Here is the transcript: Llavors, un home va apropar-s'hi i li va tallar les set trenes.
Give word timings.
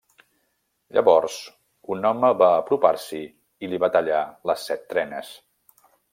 Llavors, 0.97 1.35
un 1.97 2.07
home 2.11 2.31
va 2.39 2.47
apropar-s'hi 2.63 3.21
i 3.67 3.71
li 3.71 3.81
va 3.85 3.91
tallar 3.99 4.23
les 4.53 4.65
set 4.71 4.83
trenes. 4.95 5.33